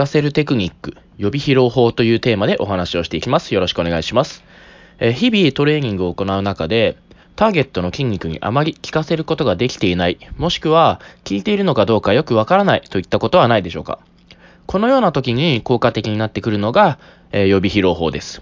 [0.00, 3.52] かせるテクニック、予備疲労法というテーマでお話をしていきます。
[3.52, 4.42] よろしくお願いします。
[4.98, 6.96] え日々トレーニングを行う中で、
[7.36, 13.98] ターゲットの筋肉にあまり効かせることができていない、もしくは効いているのかどうかよくわからないといったことはないでしょうか。
[14.64, 16.98] このような時に効果的になってくるのが、
[17.32, 18.40] えー予備疲労法です。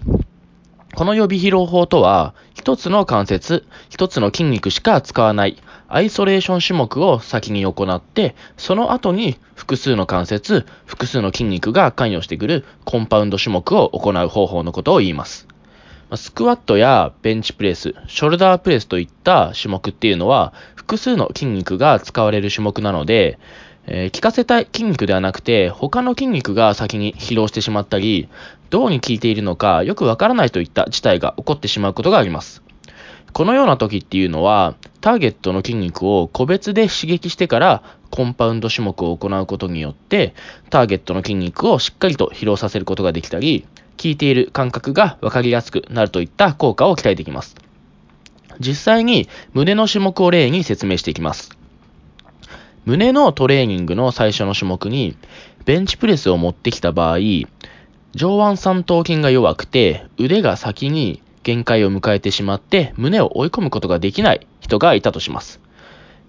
[0.95, 15.47] この予備疲労法とは、一つの関節、一つの筋肉しか使わないアイソレーション種目を先に行って、その後に複数の関節、複数の筋肉が関与してくるコンパウンド種目を行う方法のことを言います。
[16.15, 23.37] スクワットやベンチプレス、ショルダープレスといった種目っていうのは、複数の筋肉が使われる種目なので、
[23.91, 28.29] えー効かせたい筋肉ではなくて、他の筋肉が先に疲労してしまったり、
[28.69, 32.61] どうに効いているのかよくわからないといった事態が起こってしまうことがあります。
[33.33, 40.35] このような時っていうのは、ターゲットの筋肉を個別で刺激してからコンパウンド種目を行うことによって、
[40.69, 43.65] ターゲットの筋肉をしっかりと疲労させることができたり、
[44.01, 47.55] 効いている感覚がわかりやすくなるといった効果を期待できます。
[48.59, 51.58] 実際に胸の種目を例に説明していきます。
[52.89, 55.15] 胸のトレーニングの最初の種目に、
[55.63, 57.19] ベンチプレスを持ってきた場合、
[58.15, 65.59] 上腕三頭筋が弱くて、腕が先に限界を迎えてしまって、胸を追い込むことができない人がいたとします。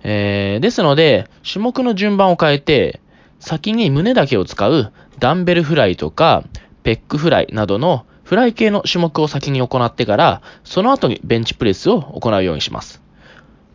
[0.03, 3.01] えーですので、種目の順番を変えて、
[3.39, 6.45] 先に胸だけを使うダンベルフライとか、
[6.83, 13.01] ペックフライなどのフライ系の種目を先に行ってから、その後にベンチプレスを行うようにします。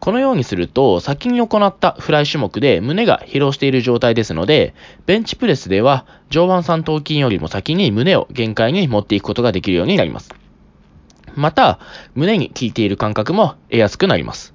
[0.06, 4.76] このようにすると、先に行ったフライ種目で胸が疲労している状態ですので、
[5.08, 10.30] ベンチプレスでは上腕三頭筋よりも先に胸を限界に持っていくことができるようになります。
[11.34, 11.80] また、
[12.14, 14.55] 胸に効いている感覚も得やすくなります。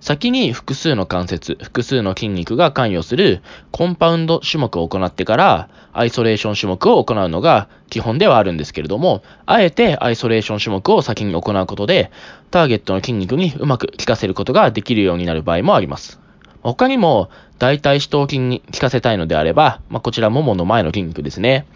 [0.00, 12.10] 先に複数の関節、複数の筋肉が関与するコンパウンド種目を行ってから、アイソレーション種目を行うのが基本ではあるんですけれども、あえてアイソレーション種目を先に行うことで、
[12.50, 16.20] ターゲットの筋肉にうまく効かせることができるようになる場合もあります。
[16.62, 21.66] 他にも、大腿四頭筋に効かせたいのであれば、まあ、こちらももの前の筋肉ですね。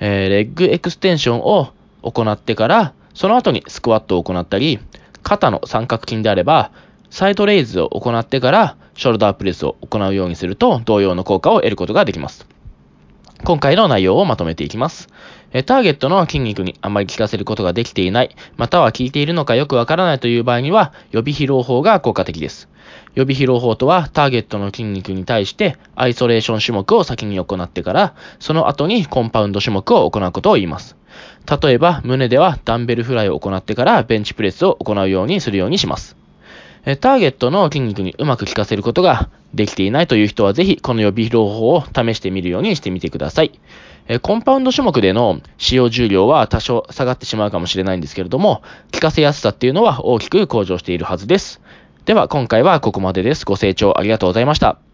[0.00, 1.72] えーレッグエクステンションを
[2.02, 4.78] 行ってから、その後にスクワットを行ったり、
[5.22, 6.70] 肩の三角筋であれば、
[7.10, 12.46] サイドレイズを行ってから、ショルダープレスを行うようにすると、同様の効果を得ることができます。
[13.44, 15.08] 今回の内容をまとめていきます。
[15.52, 22.68] えターゲットの筋肉にあまり効かせることができていない、または効いているのかよくわからないという場合には、予備疲労法が効果的です。
[23.14, 30.96] 予備疲労法とは、ターゲットの筋肉に対して、アイソレーション種目を先に行ってから、その後にコンパウンド種目を行うことを言います。
[31.62, 36.16] 例えば、胸ではダンベルフライを行ってから、ベンチプレスを行うようにするようにします。
[36.86, 43.58] えターゲットの筋肉にうまく効かせることができていないという人はぜひこの予備疲労法を試してみるようにしてみてください。
[44.08, 48.62] えコンパウンド種目での使用重量は多少下がってしまうかもしれないんですけれども、
[48.94, 51.60] 効かせやすさっていうのは大きく向上しているはずです。
[52.04, 53.44] では今回はここまでです。
[53.44, 54.85] ご清聴ありがとうございました。